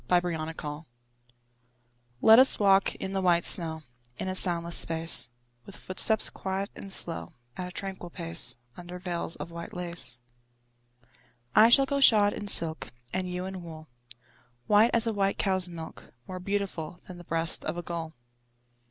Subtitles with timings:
[0.09, 0.85] VELVET SHOES
[2.23, 3.83] Let us walk in the white snow
[4.17, 5.29] In a soundless space;
[5.63, 10.19] With footsteps quiet and slow, At a tranquil pace, Under veils of white lace.
[11.55, 13.89] I shall go shod in silk, And you in wool,
[14.65, 18.15] White as a white cow's milk, More beautiful Than the breast of a gull.